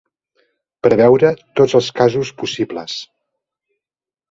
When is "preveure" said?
0.87-1.31